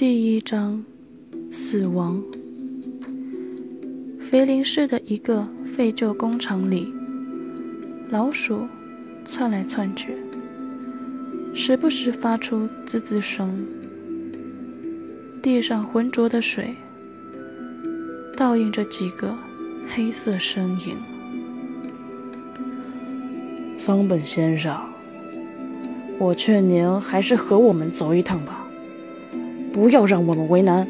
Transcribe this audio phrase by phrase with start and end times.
[0.00, 0.82] 第一章，
[1.50, 2.24] 死亡。
[4.30, 6.90] 肥林市的一个废旧工厂里，
[8.08, 8.66] 老鼠
[9.26, 10.16] 窜来窜去，
[11.52, 13.66] 时不时发出滋滋声。
[15.42, 16.74] 地上浑浊的水，
[18.38, 19.36] 倒映着几个
[19.90, 20.96] 黑色身影。
[23.76, 24.80] 桑本先生，
[26.18, 28.59] 我劝您还是和我们走一趟吧。
[29.72, 30.86] 不要让我们为难。”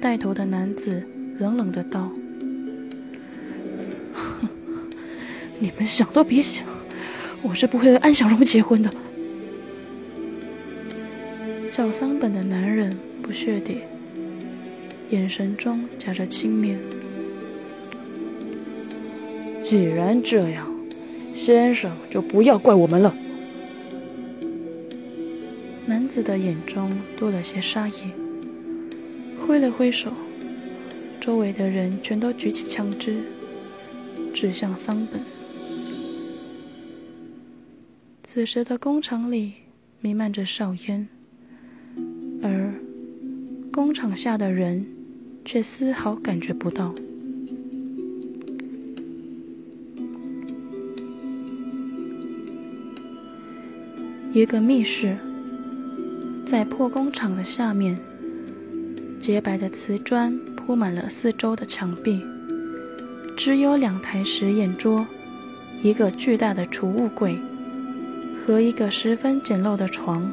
[0.00, 1.02] 带头的男子
[1.38, 2.10] 冷冷的道
[4.14, 4.48] ，“哼
[5.58, 6.66] 你们想都别想，
[7.42, 8.90] 我是不会和安小荣结婚的。”
[11.72, 13.82] 叫桑本的男人不屑地，
[15.10, 16.76] 眼神中夹着轻蔑。
[19.62, 20.66] 既然这样，
[21.32, 23.14] 先生就不要怪我们了。
[25.88, 27.94] 男子的眼中多了些杀意，
[29.40, 30.12] 挥了挥手，
[31.18, 33.22] 周围的人全都举起枪支，
[34.34, 35.22] 指向桑本。
[38.22, 39.54] 此时的工厂里
[40.02, 41.08] 弥漫着硝烟，
[42.42, 42.74] 而
[43.72, 44.86] 工厂下的人
[45.42, 46.92] 却丝毫感觉不到。
[54.34, 55.16] 一个密室。
[56.48, 57.98] 在破工厂的下面，
[59.20, 62.22] 洁白的瓷砖铺满了四周的墙壁，
[63.36, 65.06] 只有两台实验桌，
[65.82, 67.38] 一个巨大的储物柜
[68.40, 70.32] 和一个十分简陋的床。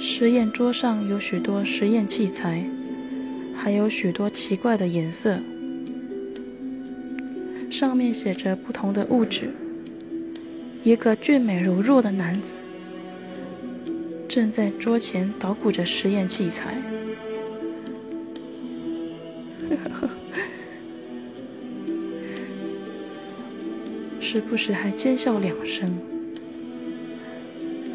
[0.00, 2.68] 实验桌上有许多实验器材，
[3.54, 5.38] 还有许多奇怪的颜色，
[7.70, 9.50] 上面写着不同的物质。
[10.82, 12.52] 一个俊美如若的男子。
[14.28, 16.76] 正在桌前捣鼓着实验器材，
[24.20, 25.96] 时不时还奸笑两声。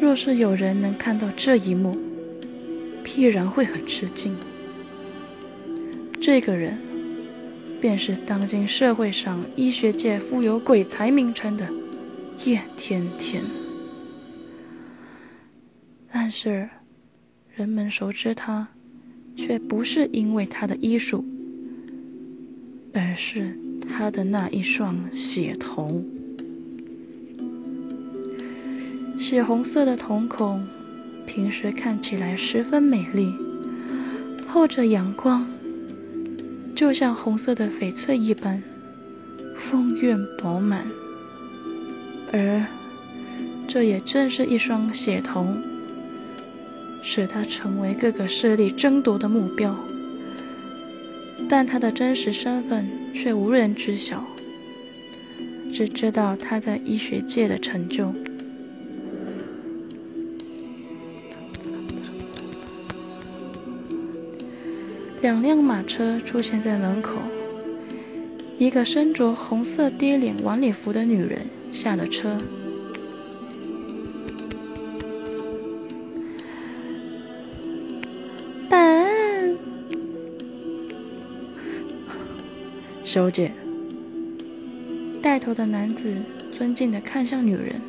[0.00, 1.96] 若是有人能看到这一幕，
[3.04, 4.34] 必然会很吃惊。
[6.20, 6.76] 这个人，
[7.80, 11.68] 便是当今社会上医学界富有鬼才名称的
[12.44, 13.42] 叶天天。
[16.14, 16.68] 但是，
[17.56, 18.68] 人们熟知他，
[19.34, 21.24] 却不是因为他的医术，
[22.92, 23.56] 而是
[23.88, 26.04] 他的那一双血瞳。
[29.18, 30.66] 血红色的瞳孔，
[31.26, 33.32] 平时看起来十分美丽，
[34.46, 35.46] 透着阳光，
[36.74, 38.62] 就像红色的翡翠一般，
[39.56, 40.86] 丰润饱满。
[42.32, 42.66] 而
[43.66, 45.71] 这也正是一双血瞳。
[47.02, 49.76] 使他成为各个势力争夺的目标，
[51.48, 54.24] 但他的真实身份却无人知晓，
[55.74, 58.14] 只知道他在医学界的成就。
[65.20, 67.18] 两辆马车出现在门口，
[68.58, 72.38] 一个身着红色跌脸晚礼服的女人下了车。
[83.04, 83.52] 小姐，
[85.20, 86.16] 带头的男子
[86.52, 87.80] 尊敬的看向女人。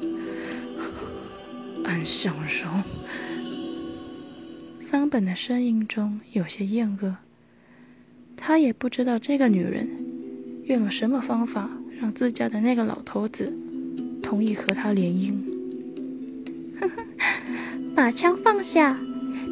[1.83, 2.83] 安小荣，
[4.79, 7.15] 桑本的声音中有些厌恶。
[8.35, 9.87] 他也不知道这个女人
[10.65, 11.69] 用了什么方法
[12.01, 13.53] 让自家的那个老头子
[14.21, 15.33] 同意和他联姻。
[17.95, 18.99] 把枪放下，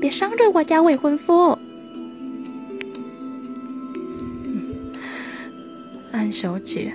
[0.01, 1.59] 别伤着我家未婚夫。
[6.11, 6.91] 安小姐，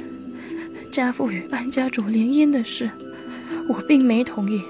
[0.91, 2.91] 家父与安家主联姻的事，
[3.69, 4.61] 我并没同意，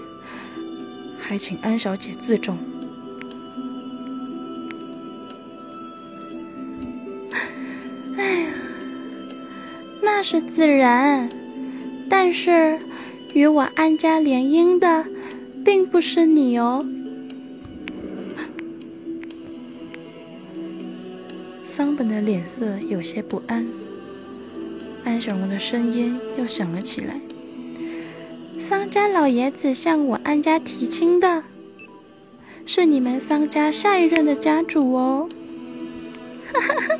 [1.19, 2.57] 还请安小姐自重。
[8.17, 8.49] 哎呀，
[10.03, 11.29] 那是自然，
[12.09, 12.79] 但是
[13.35, 15.05] 与我安家联姻的，
[15.65, 16.87] 并不是你哦。
[21.67, 23.67] 桑本的脸色有些不安。
[25.07, 27.21] 安小荣的声音又响了起来
[28.59, 31.45] ：“桑家老爷子向我安家提亲的，
[32.67, 35.29] 是你们桑家下一任的家主哦。”
[36.53, 36.99] 哈哈哈。